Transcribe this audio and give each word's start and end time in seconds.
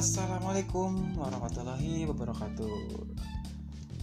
Assalamualaikum 0.00 1.12
warahmatullahi 1.12 2.08
wabarakatuh. 2.08 3.04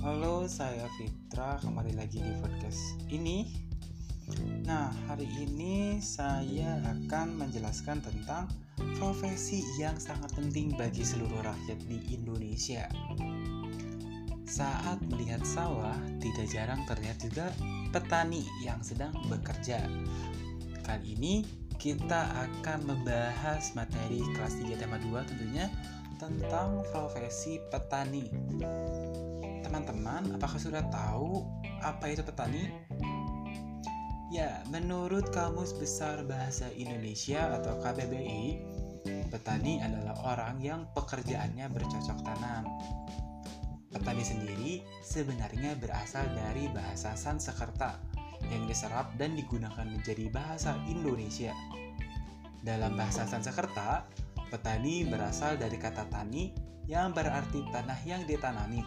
Halo, 0.05 0.45
saya 0.45 0.85
Fitra 0.93 1.57
kembali 1.57 1.97
lagi 1.97 2.21
di 2.21 2.37
podcast 2.37 3.01
ini. 3.09 3.49
Nah, 4.69 4.93
hari 5.09 5.25
ini 5.41 5.97
saya 5.97 6.77
akan 6.85 7.41
menjelaskan 7.41 8.05
tentang 8.05 8.45
profesi 9.01 9.65
yang 9.81 9.97
sangat 9.97 10.37
penting 10.37 10.69
bagi 10.77 11.01
seluruh 11.01 11.41
rakyat 11.41 11.81
di 11.89 11.97
Indonesia. 12.13 12.85
Saat 14.45 15.01
melihat 15.09 15.41
sawah, 15.49 15.97
tidak 16.21 16.45
jarang 16.53 16.85
terlihat 16.85 17.25
juga 17.25 17.49
petani 17.89 18.45
yang 18.61 18.85
sedang 18.85 19.17
bekerja. 19.33 19.81
Kali 20.85 21.17
ini 21.17 21.41
kita 21.77 22.33
akan 22.33 22.89
membahas 22.89 23.77
materi 23.77 24.25
kelas 24.33 24.57
3 24.57 24.81
tema 24.81 24.97
2 24.97 25.29
tentunya 25.29 25.69
tentang 26.17 26.81
profesi 26.89 27.61
petani. 27.69 28.25
Teman-teman, 29.61 30.33
apakah 30.33 30.57
sudah 30.57 30.81
tahu 30.89 31.45
apa 31.85 32.09
itu 32.09 32.25
petani? 32.25 32.73
Ya, 34.33 34.65
menurut 34.73 35.29
Kamus 35.29 35.77
Besar 35.77 36.25
Bahasa 36.25 36.67
Indonesia 36.73 37.47
atau 37.61 37.77
KBBI, 37.79 38.59
petani 39.29 39.79
adalah 39.79 40.17
orang 40.25 40.57
yang 40.59 40.89
pekerjaannya 40.97 41.69
bercocok 41.71 42.17
tanam. 42.25 42.65
Petani 43.93 44.25
sendiri 44.25 44.83
sebenarnya 45.05 45.77
berasal 45.79 46.27
dari 46.33 46.67
bahasa 46.73 47.15
Sanskerta 47.15 48.06
yang 48.49 48.69
diserap 48.69 49.13
dan 49.17 49.33
digunakan 49.33 49.85
menjadi 49.85 50.29
bahasa 50.29 50.77
Indonesia. 50.85 51.51
Dalam 52.61 52.97
bahasa 52.99 53.23
Sanskerta, 53.23 54.05
Petani 54.47 55.03
berasal 55.03 55.59
dari 55.59 55.75
kata 55.75 56.07
tani 56.07 56.55
yang 56.87 57.11
berarti 57.11 57.67
tanah 57.67 57.99
yang 58.07 58.23
ditanami. 58.23 58.79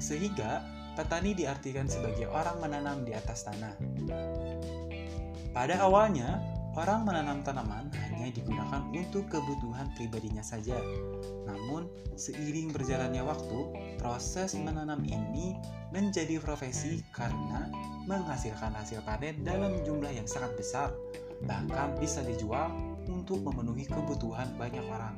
Sehingga 0.00 0.64
petani 0.96 1.36
diartikan 1.36 1.84
sebagai 1.84 2.28
orang 2.32 2.56
menanam 2.60 3.04
di 3.04 3.12
atas 3.12 3.44
tanah. 3.44 3.76
Pada 5.52 5.76
awalnya, 5.84 6.40
orang 6.72 7.04
menanam 7.04 7.44
tanaman 7.44 7.92
hanya 8.08 8.32
digunakan 8.32 8.80
untuk 8.92 9.28
kebutuhan 9.28 9.92
pribadinya 9.92 10.40
saja. 10.40 10.80
Namun, 11.44 11.88
seiring 12.16 12.72
berjalannya 12.72 13.20
waktu, 13.20 13.58
proses 14.00 14.56
menanam 14.56 15.04
ini 15.04 15.58
menjadi 15.92 16.40
profesi 16.40 17.04
karena 17.12 17.68
menghasilkan 18.08 18.72
hasil 18.72 19.04
panen 19.04 19.44
dalam 19.44 19.76
jumlah 19.84 20.10
yang 20.10 20.24
sangat 20.24 20.56
besar, 20.56 20.88
bahkan 21.44 21.92
bisa 22.00 22.24
dijual 22.24 22.72
untuk 23.04 23.44
memenuhi 23.44 23.84
kebutuhan 23.84 24.48
banyak 24.56 24.84
orang. 24.88 25.16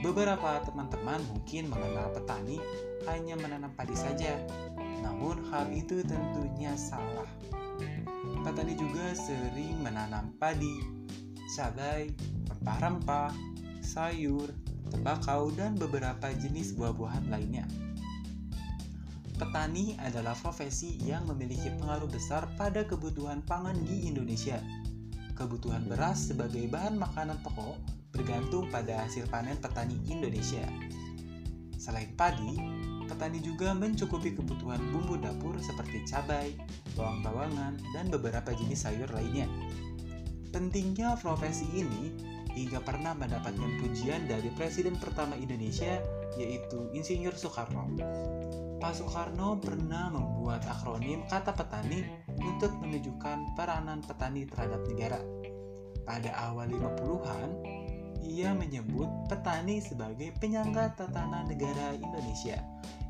Beberapa 0.00 0.62
teman-teman 0.62 1.18
mungkin 1.28 1.66
mengenal 1.72 2.14
petani 2.14 2.62
hanya 3.10 3.34
menanam 3.36 3.72
padi 3.74 3.96
saja, 3.96 4.38
namun 5.02 5.40
hal 5.50 5.66
itu 5.72 6.04
tentunya 6.04 6.72
salah. 6.78 7.26
Petani 8.44 8.74
juga 8.78 9.12
sering 9.14 9.82
menanam 9.82 10.32
padi, 10.40 10.82
cabai, 11.56 12.12
rempah-rempah, 12.50 13.34
sayur, 13.82 14.50
tembakau, 14.92 15.50
dan 15.54 15.74
beberapa 15.74 16.32
jenis 16.36 16.74
buah-buahan 16.76 17.28
lainnya. 17.28 17.66
Petani 19.36 19.98
adalah 20.00 20.32
profesi 20.38 20.96
yang 21.04 21.28
memiliki 21.28 21.68
pengaruh 21.76 22.08
besar 22.08 22.48
pada 22.56 22.88
kebutuhan 22.88 23.44
pangan 23.44 23.76
di 23.84 24.08
Indonesia 24.08 24.62
kebutuhan 25.36 25.84
beras 25.84 26.32
sebagai 26.32 26.64
bahan 26.66 26.96
makanan 26.96 27.36
pokok 27.44 27.76
bergantung 28.10 28.72
pada 28.72 29.04
hasil 29.04 29.28
panen 29.28 29.60
petani 29.60 30.00
Indonesia. 30.08 30.64
Selain 31.76 32.08
padi, 32.16 32.56
petani 33.04 33.44
juga 33.44 33.76
mencukupi 33.76 34.32
kebutuhan 34.32 34.80
bumbu 34.90 35.20
dapur 35.20 35.60
seperti 35.60 36.08
cabai, 36.08 36.56
bawang-bawangan, 36.96 37.78
dan 37.94 38.08
beberapa 38.08 38.50
jenis 38.56 38.88
sayur 38.88 39.06
lainnya. 39.12 39.46
Pentingnya 40.50 41.20
profesi 41.20 41.68
ini 41.76 42.16
hingga 42.56 42.80
pernah 42.80 43.12
mendapatkan 43.12 43.70
pujian 43.84 44.24
dari 44.24 44.48
Presiden 44.56 44.96
pertama 44.96 45.36
Indonesia 45.36 46.00
yaitu 46.40 46.88
Insinyur 46.96 47.36
Soekarno. 47.36 47.92
Pak 48.80 48.92
Soekarno 48.96 49.60
pernah 49.60 50.08
membuat 50.08 50.64
akronim 50.64 51.28
kata 51.28 51.52
petani 51.52 52.04
untuk 52.40 52.72
menunjukkan 52.80 53.52
peranan 53.52 54.00
petani 54.00 54.48
terhadap 54.48 54.80
negara. 54.88 55.20
Pada 56.08 56.30
awal 56.48 56.72
50-an, 56.72 57.50
ia 58.24 58.56
menyebut 58.56 59.08
petani 59.28 59.80
sebagai 59.80 60.32
penyangga 60.40 60.96
tatanan 60.96 61.50
negara 61.50 61.92
Indonesia 61.96 62.60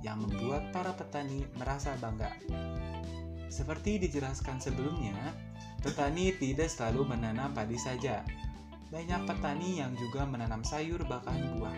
yang 0.03 0.23
membuat 0.23 0.71
para 0.71 0.95
petani 0.95 1.47
merasa 1.59 1.95
bangga. 1.99 2.31
Seperti 3.47 4.03
dijelaskan 4.03 4.59
sebelumnya, 4.59 5.35
petani 5.83 6.35
tidak 6.37 6.71
selalu 6.71 7.15
menanam 7.15 7.55
padi 7.55 7.79
saja. 7.79 8.27
Banyak 8.91 9.27
petani 9.27 9.83
yang 9.83 9.95
juga 9.99 10.27
menanam 10.27 10.63
sayur 10.63 11.03
bahkan 11.07 11.39
buah. 11.59 11.75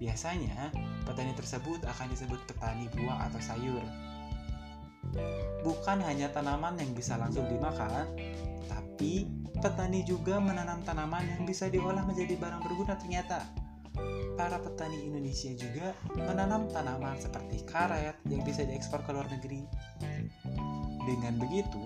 Biasanya, 0.00 0.72
petani 1.04 1.36
tersebut 1.36 1.84
akan 1.84 2.06
disebut 2.10 2.40
petani 2.48 2.88
buah 2.96 3.28
atau 3.30 3.40
sayur. 3.42 3.84
Bukan 5.66 6.00
hanya 6.06 6.30
tanaman 6.30 6.78
yang 6.78 6.94
bisa 6.94 7.18
langsung 7.18 7.44
dimakan, 7.50 8.08
tapi 8.70 9.28
petani 9.60 10.04
juga 10.06 10.40
menanam 10.40 10.80
tanaman 10.86 11.24
yang 11.24 11.42
bisa 11.44 11.68
diolah 11.68 12.04
menjadi 12.06 12.36
barang 12.36 12.62
berguna 12.64 12.96
ternyata. 12.96 13.44
Para 14.40 14.56
petani 14.56 15.04
Indonesia 15.04 15.52
juga 15.52 15.92
menanam 16.16 16.64
tanaman 16.72 17.20
seperti 17.20 17.60
karet 17.68 18.16
yang 18.32 18.40
bisa 18.40 18.64
diekspor 18.64 19.04
ke 19.04 19.12
luar 19.12 19.28
negeri. 19.28 19.68
Dengan 21.10 21.34
begitu, 21.42 21.82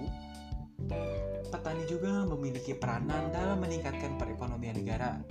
petani 1.48 1.88
juga 1.88 2.28
memiliki 2.28 2.76
peranan 2.76 3.32
dalam 3.32 3.56
meningkatkan 3.64 4.20
perekonomian 4.20 4.76
negara 4.76 5.24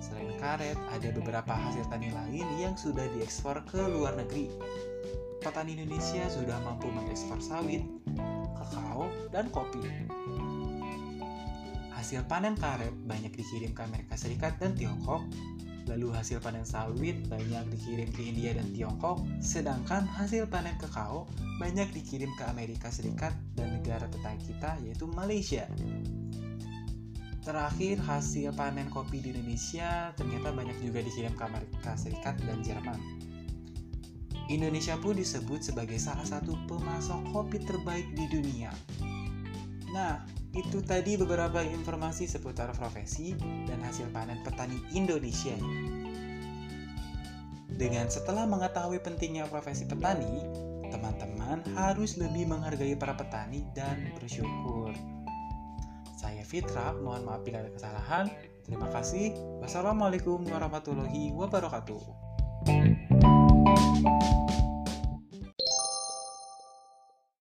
Selain 0.00 0.32
karet, 0.40 0.78
ada 0.88 1.08
beberapa 1.10 1.52
hasil 1.52 1.84
tani 1.92 2.08
lain 2.14 2.46
yang 2.56 2.78
sudah 2.78 3.04
diekspor 3.18 3.66
ke 3.66 3.78
luar 3.78 4.16
negeri. 4.16 4.48
Petani 5.42 5.76
Indonesia 5.76 6.24
sudah 6.30 6.56
mampu 6.62 6.88
mengekspor 6.88 7.42
sawit, 7.42 7.84
kakao, 8.56 9.10
dan 9.28 9.52
kopi. 9.52 9.82
Hasil 11.90 12.24
panen 12.30 12.56
karet 12.56 12.96
banyak 13.04 13.34
dikirim 13.34 13.76
ke 13.76 13.82
Amerika 13.84 14.16
Serikat 14.16 14.56
dan 14.56 14.72
Tiongkok, 14.72 15.20
lalu 15.88 16.12
hasil 16.12 16.42
panen 16.42 16.66
sawit 16.66 17.16
banyak 17.30 17.64
dikirim 17.72 18.08
ke 18.12 18.20
India 18.24 18.56
dan 18.56 18.68
Tiongkok, 18.74 19.22
sedangkan 19.40 20.04
hasil 20.04 20.48
panen 20.50 20.76
kakao 20.76 21.30
banyak 21.60 21.88
dikirim 21.92 22.32
ke 22.36 22.44
Amerika 22.48 22.88
Serikat 22.88 23.32
dan 23.56 23.76
negara 23.76 24.08
tetangga 24.08 24.42
kita 24.44 24.70
yaitu 24.84 25.08
Malaysia. 25.08 25.64
Terakhir, 27.40 27.96
hasil 28.04 28.52
panen 28.52 28.92
kopi 28.92 29.24
di 29.24 29.32
Indonesia 29.32 30.12
ternyata 30.12 30.52
banyak 30.52 30.76
juga 30.84 31.00
dikirim 31.00 31.32
ke 31.32 31.42
Amerika 31.48 31.96
Serikat 31.96 32.36
dan 32.44 32.60
Jerman. 32.60 33.00
Indonesia 34.50 34.98
pun 34.98 35.14
disebut 35.14 35.62
sebagai 35.62 35.96
salah 36.02 36.26
satu 36.26 36.58
pemasok 36.66 37.22
kopi 37.30 37.62
terbaik 37.62 38.10
di 38.18 38.26
dunia. 38.28 38.74
Nah, 39.94 40.26
itu 40.50 40.82
tadi 40.82 41.14
beberapa 41.14 41.62
informasi 41.62 42.26
seputar 42.26 42.74
profesi 42.74 43.38
dan 43.66 43.78
hasil 43.86 44.10
panen 44.10 44.42
petani 44.42 44.78
Indonesia. 44.94 45.54
Dengan 47.70 48.10
setelah 48.10 48.44
mengetahui 48.44 49.00
pentingnya 49.00 49.46
profesi 49.46 49.86
petani, 49.86 50.42
teman-teman 50.90 51.62
harus 51.78 52.18
lebih 52.18 52.50
menghargai 52.50 52.98
para 52.98 53.14
petani 53.14 53.64
dan 53.72 54.10
bersyukur. 54.18 54.92
Saya 56.18 56.44
Fitra, 56.44 56.92
mohon 57.00 57.24
maaf 57.24 57.40
bila 57.46 57.64
ada 57.64 57.72
kesalahan. 57.72 58.28
Terima 58.66 58.92
kasih. 58.92 59.32
Wassalamualaikum 59.64 60.44
warahmatullahi 60.44 61.32
wabarakatuh. 61.32 62.02